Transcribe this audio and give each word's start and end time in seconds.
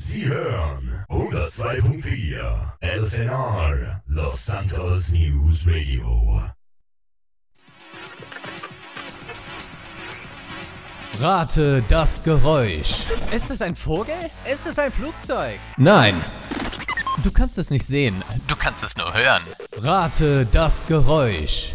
Sie 0.00 0.28
hören 0.28 1.04
102.4 1.08 2.98
LSNR 3.00 4.00
Los 4.06 4.46
Santos 4.46 5.10
News 5.10 5.66
Radio. 5.66 6.40
Rate 11.18 11.82
das 11.88 12.22
Geräusch. 12.22 13.06
Ist 13.34 13.50
es 13.50 13.60
ein 13.60 13.74
Vogel? 13.74 14.14
Ist 14.48 14.68
es 14.68 14.78
ein 14.78 14.92
Flugzeug? 14.92 15.58
Nein. 15.76 16.22
Du 17.24 17.32
kannst 17.32 17.58
es 17.58 17.70
nicht 17.70 17.84
sehen. 17.84 18.22
Du 18.46 18.54
kannst 18.54 18.84
es 18.84 18.96
nur 18.96 19.12
hören. 19.12 19.42
Rate 19.78 20.46
das 20.46 20.86
Geräusch. 20.86 21.74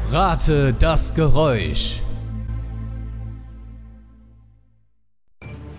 Rate 0.09 0.73
das 0.79 1.13
Geräusch. 1.13 1.99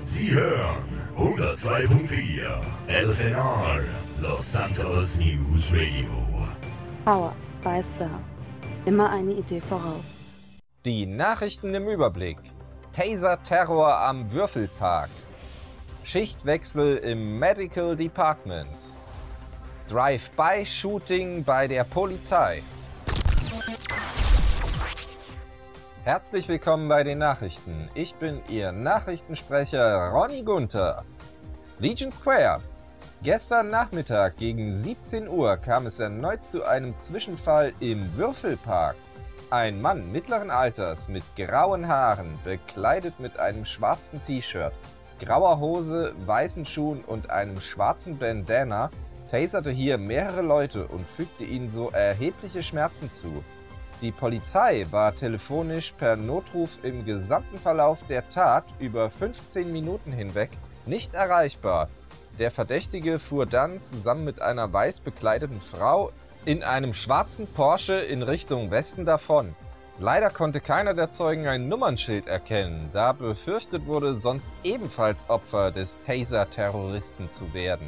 Sie 0.03 0.33
hören 0.33 0.85
102.4 1.17 2.61
LSNR 2.89 3.81
Los 4.21 4.53
Santos 4.53 5.19
News 5.19 5.73
Radio. 5.73 6.26
Howard 7.07 7.37
bei 7.63 7.85
Stars. 7.85 8.41
Immer 8.85 9.11
eine 9.11 9.31
Idee 9.31 9.61
voraus. 9.61 10.19
Die 10.85 11.07
Nachrichten 11.07 11.73
im 11.73 11.87
Überblick. 11.87 12.39
Taser-Terror 12.93 13.97
am 14.01 14.33
Würfelpark. 14.33 15.11
Schichtwechsel 16.03 16.97
im 16.97 17.39
Medical 17.39 17.95
Department. 17.95 18.91
Drive-by-Shooting 19.87 21.45
bei 21.45 21.69
der 21.69 21.85
Polizei. 21.85 22.65
Herzlich 26.03 26.49
willkommen 26.49 26.89
bei 26.89 27.05
den 27.05 27.19
Nachrichten. 27.19 27.89
Ich 27.95 28.17
bin 28.17 28.43
Ihr 28.49 28.73
Nachrichtensprecher 28.73 30.09
Ronny 30.09 30.43
Gunther. 30.43 31.05
Legion 31.79 32.11
Square. 32.11 32.63
Gestern 33.23 33.71
Nachmittag 33.71 34.37
gegen 34.37 34.71
17 34.71 35.29
Uhr 35.29 35.57
kam 35.57 35.87
es 35.87 35.99
erneut 36.01 36.47
zu 36.47 36.65
einem 36.65 36.99
Zwischenfall 37.01 37.73
im 37.81 38.17
Würfelpark. 38.17 38.97
Ein 39.51 39.81
Mann 39.81 40.13
mittleren 40.13 40.51
Alters 40.51 41.09
mit 41.09 41.25
grauen 41.35 41.89
Haaren, 41.89 42.39
bekleidet 42.45 43.19
mit 43.19 43.39
einem 43.39 43.65
schwarzen 43.65 44.21
T-Shirt, 44.25 44.73
grauer 45.19 45.59
Hose, 45.61 46.15
weißen 46.27 46.65
Schuhen 46.65 47.03
und 47.05 47.31
einem 47.31 47.61
schwarzen 47.61 48.19
Bandana, 48.19 48.91
taserte 49.31 49.71
hier 49.71 49.99
mehrere 49.99 50.43
Leute 50.43 50.87
und 50.87 51.09
fügte 51.09 51.45
ihnen 51.45 51.71
so 51.71 51.91
erhebliche 51.91 52.63
Schmerzen 52.63 53.13
zu. 53.13 53.43
Die 54.03 54.13
Polizei 54.13 54.87
war 54.91 55.17
telefonisch 55.17 55.93
per 55.93 56.17
Notruf 56.17 56.79
im 56.83 57.05
gesamten 57.05 57.57
Verlauf 57.57 58.07
der 58.07 58.29
Tat 58.29 58.65
über 58.79 59.11
15 59.11 59.73
Minuten 59.73 60.13
hinweg 60.13 60.51
nicht 60.87 61.15
erreichbar. 61.15 61.89
Der 62.39 62.51
Verdächtige 62.51 63.19
fuhr 63.19 63.47
dann 63.47 63.83
zusammen 63.83 64.25
mit 64.25 64.41
einer 64.41 64.73
weiß 64.73 65.01
bekleideten 65.01 65.61
Frau 65.61 66.11
in 66.45 66.63
einem 66.63 66.95
schwarzen 66.95 67.47
Porsche 67.47 67.95
in 67.95 68.23
Richtung 68.23 68.71
Westen 68.71 69.05
davon. 69.05 69.55
Leider 69.99 70.29
konnte 70.29 70.61
keiner 70.61 70.93
der 70.93 71.11
Zeugen 71.11 71.47
ein 71.47 71.69
Nummernschild 71.69 72.27
erkennen, 72.27 72.91
da 72.93 73.13
befürchtet 73.13 73.87
wurde, 73.87 74.15
sonst 74.15 74.53
ebenfalls 74.63 75.31
Opfer 75.31 75.71
des 75.71 75.99
Taser-Terroristen 76.05 77.31
zu 77.31 77.55
werden. 77.55 77.87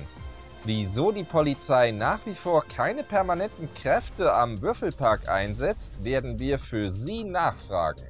Wieso 0.64 1.12
die 1.12 1.24
Polizei 1.24 1.90
nach 1.90 2.20
wie 2.24 2.34
vor 2.34 2.64
keine 2.64 3.04
permanenten 3.04 3.68
Kräfte 3.74 4.32
am 4.32 4.60
Würfelpark 4.62 5.28
einsetzt, 5.28 6.04
werden 6.04 6.38
wir 6.38 6.58
für 6.58 6.90
Sie 6.90 7.24
nachfragen. 7.24 8.06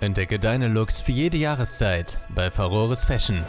Entdecke 0.00 0.38
deine 0.38 0.68
Looks 0.68 1.02
für 1.02 1.10
jede 1.10 1.36
Jahreszeit 1.36 2.20
bei 2.28 2.52
Farores 2.52 3.04
Fashion. 3.04 3.42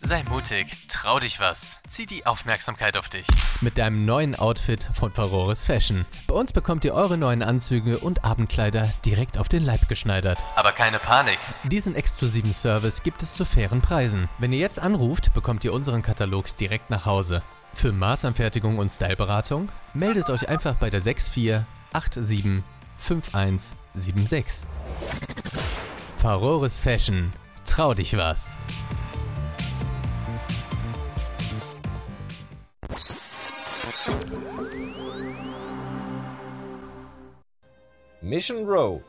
Sei 0.00 0.22
mutig, 0.30 0.68
trau 0.88 1.18
dich 1.18 1.40
was, 1.40 1.80
zieh 1.88 2.06
die 2.06 2.24
Aufmerksamkeit 2.24 2.96
auf 2.96 3.08
dich. 3.08 3.26
Mit 3.60 3.78
deinem 3.78 4.04
neuen 4.04 4.36
Outfit 4.36 4.88
von 4.92 5.10
Farores 5.10 5.66
Fashion. 5.66 6.06
Bei 6.28 6.34
uns 6.34 6.52
bekommt 6.52 6.84
ihr 6.84 6.94
eure 6.94 7.18
neuen 7.18 7.42
Anzüge 7.42 7.98
und 7.98 8.24
Abendkleider 8.24 8.88
direkt 9.04 9.38
auf 9.38 9.48
den 9.48 9.64
Leib 9.64 9.88
geschneidert. 9.88 10.38
Aber 10.54 10.70
keine 10.70 11.00
Panik. 11.00 11.38
Diesen 11.64 11.96
exklusiven 11.96 12.54
Service 12.54 13.02
gibt 13.02 13.20
es 13.22 13.34
zu 13.34 13.44
fairen 13.44 13.82
Preisen. 13.82 14.28
Wenn 14.38 14.52
ihr 14.52 14.60
jetzt 14.60 14.78
anruft, 14.78 15.34
bekommt 15.34 15.64
ihr 15.64 15.72
unseren 15.72 16.02
Katalog 16.02 16.56
direkt 16.56 16.90
nach 16.90 17.06
Hause. 17.06 17.42
Für 17.72 17.90
Maßanfertigung 17.90 18.78
und 18.78 18.90
Styleberatung 18.90 19.68
meldet 19.94 20.30
euch 20.30 20.48
einfach 20.48 20.76
bei 20.76 20.90
der 20.90 21.00
6487 21.00 22.62
5176. 22.98 24.66
Farores 26.18 26.80
Fashion. 26.80 27.32
Trau 27.64 27.94
dich 27.94 28.16
was. 28.16 28.58
Mission 38.20 38.66
Row. 38.66 39.00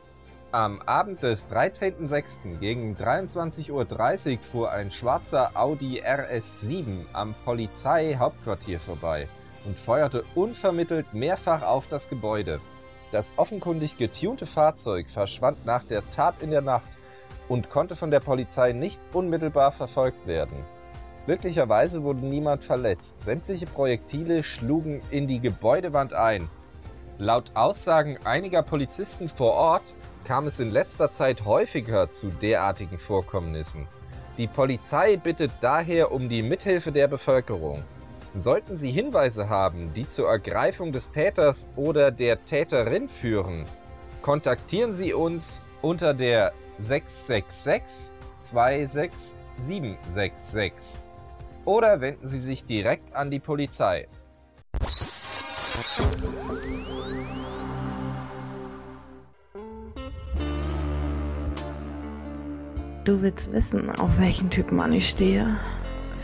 Am 0.52 0.80
Abend 0.82 1.22
des 1.22 1.46
13.06. 1.48 2.58
gegen 2.58 2.96
23.30 2.96 3.70
Uhr 3.70 4.42
fuhr 4.42 4.70
ein 4.72 4.90
schwarzer 4.90 5.50
Audi 5.54 6.00
RS7 6.00 7.04
am 7.12 7.34
Polizeihauptquartier 7.44 8.80
vorbei 8.80 9.28
und 9.66 9.78
feuerte 9.78 10.24
unvermittelt 10.34 11.12
mehrfach 11.12 11.62
auf 11.62 11.86
das 11.88 12.08
Gebäude. 12.08 12.60
Das 13.12 13.34
offenkundig 13.38 13.98
getunte 13.98 14.46
Fahrzeug 14.46 15.10
verschwand 15.10 15.66
nach 15.66 15.82
der 15.84 16.08
Tat 16.10 16.36
in 16.40 16.50
der 16.50 16.62
Nacht 16.62 16.88
und 17.48 17.68
konnte 17.68 17.96
von 17.96 18.10
der 18.10 18.20
Polizei 18.20 18.72
nicht 18.72 19.00
unmittelbar 19.12 19.72
verfolgt 19.72 20.26
werden. 20.26 20.64
Glücklicherweise 21.26 22.02
wurde 22.02 22.24
niemand 22.24 22.64
verletzt. 22.64 23.22
Sämtliche 23.22 23.66
Projektile 23.66 24.42
schlugen 24.42 25.02
in 25.10 25.26
die 25.26 25.40
Gebäudewand 25.40 26.12
ein. 26.12 26.48
Laut 27.18 27.50
Aussagen 27.54 28.18
einiger 28.24 28.62
Polizisten 28.62 29.28
vor 29.28 29.52
Ort 29.52 29.94
kam 30.24 30.46
es 30.46 30.60
in 30.60 30.70
letzter 30.70 31.10
Zeit 31.10 31.44
häufiger 31.44 32.10
zu 32.10 32.28
derartigen 32.28 32.98
Vorkommnissen. 32.98 33.86
Die 34.38 34.46
Polizei 34.46 35.16
bittet 35.16 35.50
daher 35.60 36.12
um 36.12 36.28
die 36.28 36.42
Mithilfe 36.42 36.92
der 36.92 37.08
Bevölkerung. 37.08 37.82
Sollten 38.34 38.76
Sie 38.76 38.90
Hinweise 38.92 39.48
haben, 39.48 39.92
die 39.94 40.06
zur 40.06 40.28
Ergreifung 40.28 40.92
des 40.92 41.10
Täters 41.10 41.68
oder 41.74 42.12
der 42.12 42.44
Täterin 42.44 43.08
führen, 43.08 43.66
kontaktieren 44.22 44.92
Sie 44.92 45.12
uns 45.12 45.64
unter 45.82 46.14
der 46.14 46.52
666 46.78 48.14
26766 48.40 51.02
oder 51.64 52.00
wenden 52.00 52.24
Sie 52.26 52.38
sich 52.38 52.64
direkt 52.64 53.16
an 53.16 53.32
die 53.32 53.40
Polizei. 53.40 54.06
Du 63.04 63.22
willst 63.22 63.52
wissen, 63.52 63.90
auf 63.90 64.18
welchen 64.18 64.50
Typ 64.50 64.70
Mann 64.70 64.92
ich 64.92 65.08
stehe? 65.08 65.58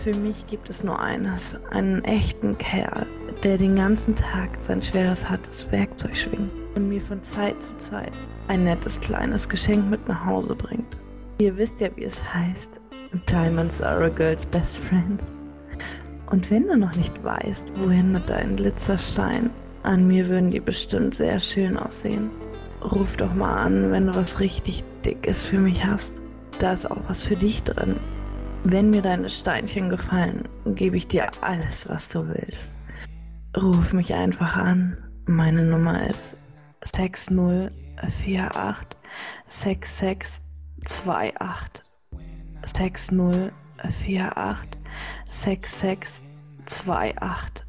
Für 0.07 0.15
mich 0.15 0.47
gibt 0.47 0.71
es 0.71 0.85
nur 0.85 1.01
eines, 1.01 1.59
einen 1.73 2.05
echten 2.05 2.57
Kerl, 2.59 3.09
der 3.43 3.59
den 3.59 3.75
ganzen 3.75 4.15
Tag 4.15 4.51
sein 4.63 4.81
schweres, 4.81 5.29
hartes 5.29 5.73
Werkzeug 5.73 6.17
schwingt 6.17 6.53
und 6.77 6.89
mir 6.89 7.01
von 7.01 7.25
Zeit 7.25 7.61
zu 7.61 7.77
Zeit 7.79 8.13
ein 8.47 8.63
nettes 8.63 9.01
kleines 9.01 9.49
Geschenk 9.49 9.91
mit 9.91 10.07
nach 10.07 10.25
Hause 10.25 10.55
bringt. 10.55 10.97
Ihr 11.41 11.57
wisst 11.57 11.81
ja, 11.81 11.89
wie 11.97 12.05
es 12.05 12.23
heißt. 12.33 12.81
Diamonds 13.29 13.83
are 13.83 14.05
a 14.05 14.09
girl's 14.09 14.47
best 14.47 14.79
friend. 14.79 15.21
Und 16.31 16.53
wenn 16.53 16.69
du 16.69 16.77
noch 16.77 16.95
nicht 16.95 17.25
weißt, 17.25 17.73
wohin 17.75 18.13
mit 18.13 18.31
deinen 18.31 18.55
Glitzersteinen, 18.55 19.51
An 19.83 20.07
mir 20.07 20.29
würden 20.29 20.53
die 20.53 20.61
bestimmt 20.61 21.17
sehr 21.17 21.41
schön 21.41 21.77
aussehen. 21.77 22.31
Ruf 22.81 23.17
doch 23.17 23.35
mal 23.35 23.57
an, 23.57 23.91
wenn 23.91 24.07
du 24.07 24.15
was 24.15 24.39
richtig 24.39 24.85
Dickes 25.05 25.47
für 25.47 25.59
mich 25.59 25.85
hast. 25.85 26.23
Da 26.61 26.75
ist 26.75 26.89
auch 26.89 27.03
was 27.09 27.25
für 27.25 27.35
dich 27.35 27.65
drin. 27.65 27.97
Wenn 28.65 28.91
mir 28.91 29.03
deine 29.03 29.29
Steinchen 29.29 29.89
gefallen, 29.89 30.49
gebe 30.67 30.97
ich 30.97 31.07
dir 31.07 31.31
alles, 31.41 31.89
was 31.89 32.09
du 32.09 32.27
willst. 32.29 32.73
Ruf 33.57 33.93
mich 33.93 34.13
einfach 34.15 34.57
an. 34.57 34.97
Meine 35.27 35.65
Nummer 35.65 36.09
ist 36.09 36.37
6048 36.85 38.99
6628. 39.47 41.85
6048 42.65 43.53
6628. 45.29 47.67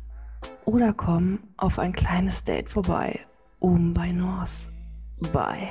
Oder 0.65 0.93
komm 0.93 1.39
auf 1.57 1.79
ein 1.79 1.93
kleines 1.93 2.43
Date 2.43 2.69
vorbei, 2.69 3.19
oben 3.59 3.93
bei 3.93 4.11
North. 4.11 4.69
Bye. 5.31 5.69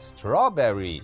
Strawberry. 0.00 1.02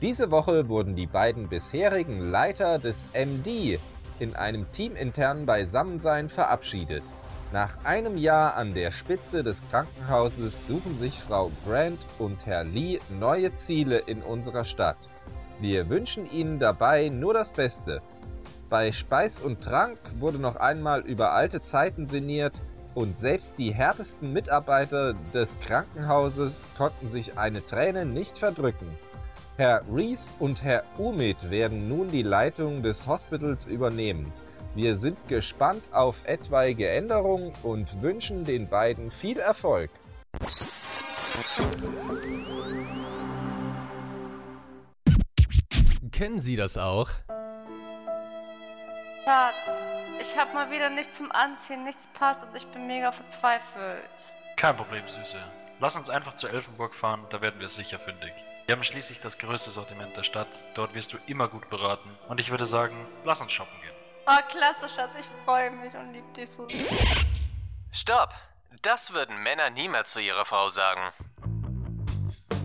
Diese 0.00 0.30
Woche 0.30 0.68
wurden 0.68 0.96
die 0.96 1.06
beiden 1.06 1.48
bisherigen 1.48 2.30
Leiter 2.30 2.78
des 2.78 3.06
MD 3.14 3.78
in 4.18 4.34
einem 4.34 4.70
teaminternen 4.72 5.46
Beisammensein 5.46 6.28
verabschiedet. 6.28 7.02
Nach 7.52 7.84
einem 7.84 8.16
Jahr 8.16 8.56
an 8.56 8.72
der 8.72 8.90
Spitze 8.92 9.42
des 9.42 9.68
Krankenhauses 9.70 10.66
suchen 10.66 10.96
sich 10.96 11.18
Frau 11.18 11.50
Grant 11.66 12.00
und 12.18 12.46
Herr 12.46 12.64
Lee 12.64 12.98
neue 13.20 13.54
Ziele 13.54 13.98
in 13.98 14.22
unserer 14.22 14.64
Stadt. 14.64 14.98
Wir 15.60 15.88
wünschen 15.88 16.30
Ihnen 16.30 16.58
dabei 16.58 17.10
nur 17.10 17.34
das 17.34 17.52
Beste. 17.52 18.00
Bei 18.70 18.90
Speis 18.90 19.40
und 19.40 19.62
Trank 19.62 19.98
wurde 20.18 20.38
noch 20.38 20.56
einmal 20.56 21.00
über 21.00 21.32
alte 21.32 21.60
Zeiten 21.60 22.06
sinniert 22.06 22.60
und 22.94 23.18
selbst 23.18 23.58
die 23.58 23.72
härtesten 23.72 24.32
Mitarbeiter 24.32 25.14
des 25.32 25.58
Krankenhauses 25.60 26.66
konnten 26.76 27.08
sich 27.08 27.38
eine 27.38 27.64
Träne 27.64 28.04
nicht 28.04 28.38
verdrücken. 28.38 28.86
Herr 29.56 29.82
Rees 29.92 30.32
und 30.38 30.62
Herr 30.62 30.82
Umid 30.98 31.50
werden 31.50 31.88
nun 31.88 32.08
die 32.08 32.22
Leitung 32.22 32.82
des 32.82 33.06
Hospitals 33.06 33.66
übernehmen. 33.66 34.32
Wir 34.74 34.96
sind 34.96 35.18
gespannt 35.28 35.82
auf 35.92 36.22
etwaige 36.26 36.88
Änderungen 36.88 37.52
und 37.62 38.00
wünschen 38.00 38.44
den 38.44 38.68
beiden 38.68 39.10
viel 39.10 39.38
Erfolg. 39.38 39.90
Kennen 46.10 46.40
Sie 46.40 46.56
das 46.56 46.78
auch? 46.78 47.10
Schatz, 49.24 49.86
ich 50.20 50.36
hab 50.36 50.52
mal 50.52 50.70
wieder 50.70 50.90
nichts 50.90 51.16
zum 51.16 51.30
Anziehen, 51.30 51.84
nichts 51.84 52.08
passt 52.08 52.42
und 52.42 52.56
ich 52.56 52.66
bin 52.68 52.88
mega 52.88 53.12
verzweifelt. 53.12 54.10
Kein 54.56 54.76
Problem, 54.76 55.08
Süße. 55.08 55.38
Lass 55.78 55.96
uns 55.96 56.10
einfach 56.10 56.34
zu 56.34 56.48
Elfenburg 56.48 56.94
fahren, 56.94 57.24
da 57.30 57.40
werden 57.40 57.60
wir 57.60 57.68
sicher 57.68 57.98
fündig. 58.00 58.32
Wir 58.66 58.74
haben 58.74 58.82
schließlich 58.82 59.20
das 59.20 59.38
größte 59.38 59.70
Sortiment 59.70 60.16
der 60.16 60.24
Stadt, 60.24 60.48
dort 60.74 60.94
wirst 60.94 61.12
du 61.12 61.18
immer 61.26 61.48
gut 61.48 61.70
beraten 61.70 62.10
und 62.28 62.40
ich 62.40 62.50
würde 62.50 62.66
sagen, 62.66 63.06
lass 63.24 63.40
uns 63.40 63.52
shoppen 63.52 63.80
gehen. 63.80 63.94
Oh, 64.26 64.40
klasse, 64.48 64.88
Schatz, 64.88 65.10
ich 65.18 65.26
freue 65.44 65.70
mich 65.70 65.94
und 65.94 66.12
lieb 66.12 66.34
dich 66.34 66.50
so. 66.50 66.66
Stopp! 67.92 68.34
Das 68.82 69.12
würden 69.12 69.40
Männer 69.44 69.70
niemals 69.70 70.12
zu 70.12 70.20
ihrer 70.20 70.44
Frau 70.44 70.68
sagen. 70.68 71.00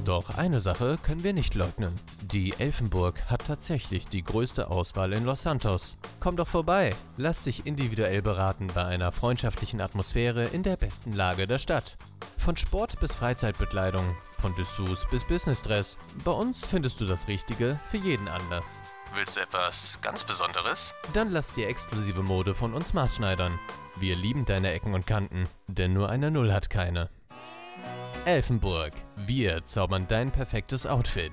Doch 0.08 0.38
eine 0.38 0.62
Sache 0.62 0.98
können 1.04 1.26
wir 1.26 1.34
nicht 1.34 1.54
leugnen. 1.54 1.94
Die 2.22 2.54
Elfenburg 2.58 3.30
hat 3.30 3.46
tatsächlich 3.46 4.08
die 4.08 4.24
größte 4.24 4.72
Auswahl 4.72 5.12
in 5.12 5.26
Los 5.26 5.42
Santos. 5.42 5.98
Komm 6.22 6.38
doch 6.38 6.48
vorbei, 6.48 6.96
lass 7.18 7.42
dich 7.42 7.66
individuell 7.66 8.22
beraten 8.22 8.68
bei 8.74 8.86
einer 8.86 9.12
freundschaftlichen 9.12 9.82
Atmosphäre 9.82 10.46
in 10.46 10.64
der 10.64 10.78
besten 10.78 11.12
Lage 11.12 11.46
der 11.46 11.58
Stadt. 11.58 11.98
Von 12.38 12.56
Sport 12.56 13.02
bis 13.02 13.16
Freizeitbekleidung, 13.16 14.16
von 14.40 14.56
Dessous 14.56 15.06
bis 15.12 15.26
Businessdress. 15.26 15.98
Bei 16.24 16.32
uns 16.32 16.66
findest 16.66 17.02
du 17.02 17.06
das 17.06 17.28
Richtige 17.28 17.78
für 17.84 17.98
jeden 17.98 18.30
Anlass. 18.30 18.82
Willst 19.14 19.36
du 19.36 19.42
etwas 19.42 20.00
ganz 20.02 20.24
Besonderes? 20.24 20.94
Dann 21.12 21.32
lass 21.32 21.52
dir 21.52 21.68
exklusive 21.68 22.24
Mode 22.24 22.56
von 22.56 22.74
uns 22.74 22.94
maßschneidern. 22.94 23.60
Wir 23.98 24.16
lieben 24.16 24.46
deine 24.46 24.72
Ecken 24.72 24.94
und 24.94 25.06
Kanten, 25.06 25.50
denn 25.68 25.92
nur 25.92 26.10
eine 26.10 26.32
Null 26.32 26.54
hat 26.54 26.70
keine. 26.70 27.10
Elfenburg, 28.28 28.92
wir 29.16 29.64
zaubern 29.64 30.06
dein 30.06 30.34
perfektes 30.34 30.86
Outfit. 30.86 31.32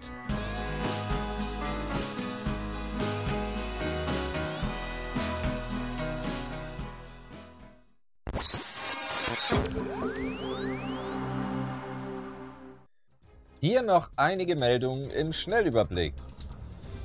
Hier 13.60 13.82
noch 13.82 14.12
einige 14.14 14.54
Meldungen 14.54 15.10
im 15.10 15.32
Schnellüberblick. 15.32 16.14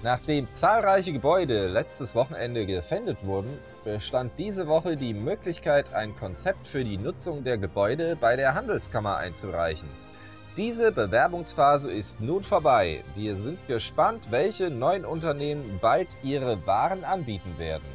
Nachdem 0.04 0.54
zahlreiche 0.54 1.14
Gebäude 1.14 1.68
letztes 1.68 2.14
Wochenende 2.14 2.68
gefändet 2.68 3.26
wurden, 3.26 3.58
bestand 3.94 4.38
diese 4.38 4.68
Woche 4.68 4.96
die 4.96 5.16
Möglichkeit, 5.16 5.94
ein 5.96 6.16
Konzept 6.16 6.68
für 6.68 6.84
die 6.84 6.98
Nutzung 6.98 7.44
der 7.44 7.58
Gebäude 7.58 8.16
bei 8.16 8.36
der 8.36 8.54
Handelskammer 8.54 9.18
einzureichen. 9.18 9.90
Diese 10.58 10.92
Bewerbungsphase 10.92 11.92
ist 11.92 12.22
nun 12.22 12.44
vorbei. 12.44 13.04
Wir 13.16 13.36
sind 13.36 13.58
gespannt, 13.68 14.28
welche 14.30 14.70
neuen 14.70 15.06
Unternehmen 15.06 15.80
bald 15.82 16.08
ihre 16.22 16.68
Waren 16.68 17.04
anbieten 17.04 17.58
werden. 17.58 17.88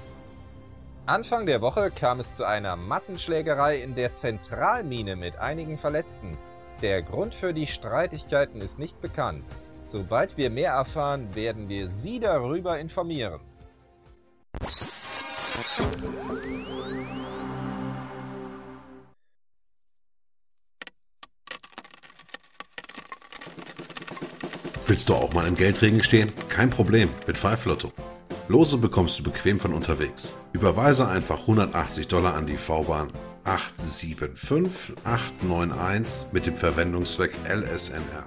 Anfang 1.07 1.47
der 1.47 1.61
Woche 1.61 1.93
kam 1.93 2.19
es 2.19 2.35
zu 2.35 2.45
einer 2.45 2.75
Massenschlägerei 2.75 3.77
in 3.77 3.95
der 3.95 4.15
Zentralmine 4.15 5.15
mit 5.15 5.39
einigen 5.39 5.77
Verletzten. 5.77 6.37
Der 6.83 7.03
Grund 7.03 7.35
für 7.35 7.55
die 7.55 7.69
Streitigkeiten 7.69 8.61
ist 8.61 8.81
nicht 8.81 9.01
bekannt. 9.01 9.45
Sobald 9.85 10.37
wir 10.39 10.51
mehr 10.51 10.73
erfahren, 10.73 11.35
werden 11.37 11.69
wir 11.69 11.89
Sie 11.89 12.19
darüber 12.19 12.79
informieren. 12.81 13.41
Willst 24.87 25.09
du 25.09 25.15
auch 25.15 25.33
mal 25.33 25.47
im 25.47 25.55
Geldregen 25.55 26.03
stehen? 26.03 26.33
Kein 26.49 26.71
Problem 26.71 27.09
mit 27.27 27.39
Five 27.39 27.67
Lotto. 27.67 27.93
Lose 28.49 28.79
bekommst 28.79 29.17
du 29.19 29.23
bequem 29.23 29.61
von 29.61 29.73
unterwegs. 29.73 30.37
Überweise 30.53 31.07
einfach 31.09 31.39
180 31.41 32.09
Dollar 32.09 32.35
an 32.35 32.47
die 32.47 32.57
V-Bahn 32.57 33.11
875891 33.45 36.33
mit 36.33 36.47
dem 36.47 36.57
Verwendungszweck 36.57 37.33
LSNR. 37.49 38.27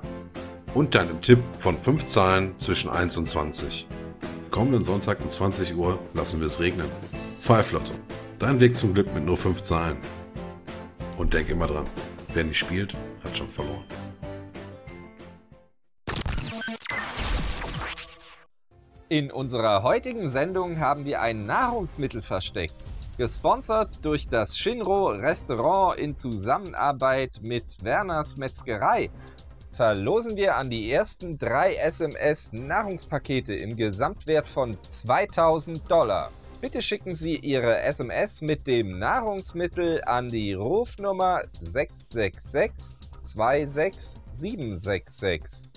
Und 0.74 0.96
deinem 0.96 1.22
Tipp 1.22 1.40
von 1.60 1.78
5 1.78 2.06
Zahlen 2.06 2.58
zwischen 2.58 2.90
1 2.90 3.18
und 3.18 3.28
20. 3.28 3.86
Kommenden 4.58 4.84
Sonntag 4.84 5.22
um 5.22 5.30
20 5.30 5.78
Uhr 5.78 6.00
lassen 6.16 6.40
wir 6.40 6.48
es 6.48 6.60
regnen. 6.60 6.90
Five 7.42 7.74
Lotto. 7.74 7.94
Dein 8.40 8.60
Weg 8.60 8.76
zum 8.76 8.92
Glück 8.92 9.14
mit 9.14 9.24
nur 9.24 9.38
5 9.38 9.62
Zahlen. 9.62 9.98
Und 11.16 11.36
denk 11.36 11.50
immer 11.50 11.68
dran, 11.68 11.86
wer 12.34 12.44
nicht 12.44 12.58
spielt, 12.58 12.96
hat 13.24 13.38
schon 13.38 13.50
verloren. 13.50 13.84
In 19.10 19.30
unserer 19.30 19.84
heutigen 19.84 20.28
Sendung 20.28 20.80
haben 20.80 21.06
wir 21.06 21.22
ein 21.22 21.46
Nahrungsmittel 21.46 22.24
versteckt. 22.24 22.74
Gesponsert 23.20 24.04
durch 24.04 24.28
das 24.28 24.58
Shinro 24.58 25.10
Restaurant 25.10 26.00
in 26.00 26.16
Zusammenarbeit 26.16 27.42
mit 27.44 27.84
Werners 27.84 28.38
Metzgerei 28.38 29.12
verlosen 29.78 30.36
wir 30.36 30.56
an 30.56 30.72
die 30.72 30.92
ersten 30.92 31.38
drei 31.38 31.76
SMS 31.76 32.52
Nahrungspakete 32.52 33.54
im 33.54 33.78
Gesamtwert 33.78 34.48
von 34.48 34.76
2000 34.90 35.92
Dollar. 35.92 36.32
Bitte 36.62 36.82
schicken 36.82 37.14
Sie 37.14 37.36
Ihre 37.36 37.80
SMS 37.82 38.42
mit 38.42 38.66
dem 38.66 38.98
Nahrungsmittel 38.98 40.02
an 40.04 40.30
die 40.30 40.54
Rufnummer 40.54 41.44
666 41.60 42.98
26766. 43.24 45.70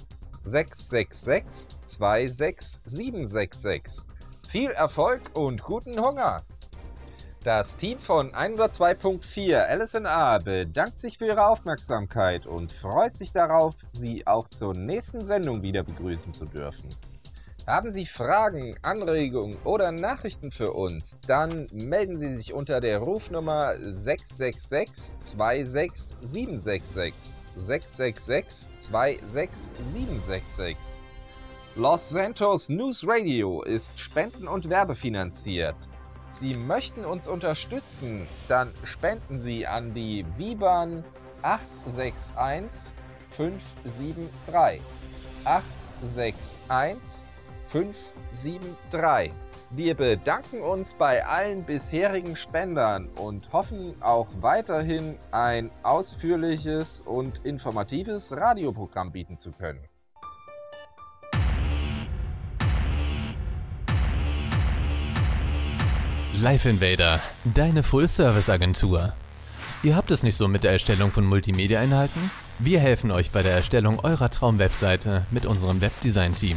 666 0.45 1.77
26766. 1.85 4.07
Viel 4.49 4.71
Erfolg 4.71 5.37
und 5.37 5.63
guten 5.63 6.01
Hunger! 6.01 6.43
Das 7.43 7.79
Team 7.79 7.99
von 7.99 8.33
102.4 8.33 9.75
LSNA 9.77 10.41
bedankt 10.41 10.99
sich 10.99 11.17
für 11.17 11.25
Ihre 11.25 11.47
Aufmerksamkeit 11.47 12.45
und 12.45 12.71
freut 12.71 13.17
sich 13.17 13.33
darauf, 13.33 13.77
Sie 13.93 14.27
auch 14.27 14.47
zur 14.49 14.75
nächsten 14.75 15.25
Sendung 15.25 15.63
wieder 15.63 15.83
begrüßen 15.83 16.35
zu 16.35 16.45
dürfen. 16.45 16.91
Haben 17.67 17.91
Sie 17.91 18.05
Fragen, 18.05 18.77
Anregungen 18.83 19.57
oder 19.65 19.91
Nachrichten 19.91 20.51
für 20.51 20.75
uns? 20.75 21.19
Dann 21.27 21.67
melden 21.73 22.19
Sie 22.19 22.35
sich 22.35 22.53
unter 22.53 22.79
der 22.79 22.99
Rufnummer 22.99 23.75
666 23.91 25.15
26766. 25.21 27.41
666 27.57 28.69
26766. 28.77 31.01
Los 31.77 32.11
Santos 32.11 32.69
News 32.69 33.03
Radio 33.07 33.63
ist 33.63 33.99
spenden- 33.99 34.49
und 34.49 34.69
werbefinanziert. 34.69 35.77
Sie 36.31 36.55
möchten 36.55 37.05
uns 37.05 37.27
unterstützen, 37.27 38.29
dann 38.47 38.71
spenden 38.85 39.41
Sie 39.41 39.67
an 39.67 39.93
die 39.95 40.25
Viban 40.37 41.05
861 41.43 42.95
573. 43.31 44.81
861 45.45 47.27
573. 47.67 49.33
Wir 49.71 49.97
bedanken 49.97 50.63
uns 50.63 50.95
bei 50.95 51.27
allen 51.27 51.65
bisherigen 51.65 52.37
Spendern 52.37 53.09
und 53.09 53.53
hoffen 53.53 54.01
auch 54.01 54.29
weiterhin 54.41 55.17
ein 55.33 55.73
ausführliches 55.83 57.01
und 57.01 57.45
informatives 57.45 58.31
Radioprogramm 58.31 59.11
bieten 59.11 59.37
zu 59.37 59.51
können. 59.51 59.90
Live 66.43 66.65
Invader, 66.65 67.21
deine 67.45 67.83
Full-Service-Agentur. 67.83 69.13
Ihr 69.83 69.95
habt 69.95 70.11
es 70.11 70.23
nicht 70.23 70.37
so 70.37 70.49
mit 70.49 70.65
der 70.65 70.73
Erstellung 70.73 71.11
von 71.11 71.27
Multimedia-Inhalten? 71.27 72.31
Wir 72.59 72.81
helfen 72.81 73.11
euch 73.11 73.31
bei 73.31 73.43
der 73.43 73.53
Erstellung 73.53 74.01
eurer 74.01 74.31
Traum-Webseite 74.31 75.27
mit 75.31 75.45
unserem 75.45 75.83
Webdesign-Team. 75.83 76.57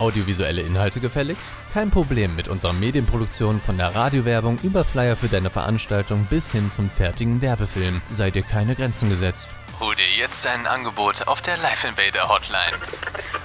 Audiovisuelle 0.00 0.62
Inhalte 0.62 0.98
gefällig? 0.98 1.36
Kein 1.72 1.90
Problem 1.90 2.34
mit 2.34 2.48
unserer 2.48 2.72
Medienproduktion 2.72 3.60
von 3.60 3.76
der 3.76 3.94
Radiowerbung 3.94 4.58
über 4.64 4.82
Flyer 4.82 5.14
für 5.14 5.28
deine 5.28 5.50
Veranstaltung 5.50 6.26
bis 6.28 6.50
hin 6.50 6.72
zum 6.72 6.90
fertigen 6.90 7.40
Werbefilm. 7.42 8.02
Sei 8.10 8.32
dir 8.32 8.42
keine 8.42 8.74
Grenzen 8.74 9.08
gesetzt. 9.08 9.46
Hol 9.82 9.94
dir 9.96 10.06
jetzt 10.16 10.44
dein 10.44 10.68
Angebot 10.68 11.26
auf 11.26 11.42
der 11.42 11.56
Live 11.56 11.82
Invader 11.82 12.28
Hotline. 12.28 12.78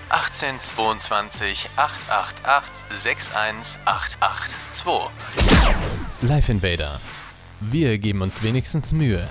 1822 0.10 1.68
888 1.76 2.86
61882. 2.92 5.10
Live 6.22 6.50
Invader. 6.50 7.02
Wir 7.60 7.98
geben 7.98 8.22
uns 8.22 8.44
wenigstens 8.44 8.94
Mühe. 8.94 9.28